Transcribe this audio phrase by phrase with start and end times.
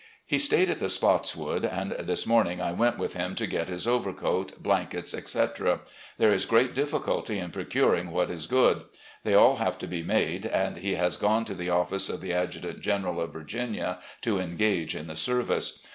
[0.25, 3.85] He stayed at the Spottswood, and this morning I went with him to get his
[3.85, 5.81] overcoat, blankets, etc.
[6.17, 8.85] There is great difficulty in procuring what is good.
[9.23, 12.33] They aU have to be made, and he has gone to the office of the
[12.33, 15.85] adjutant general of Virginia to engage in the service.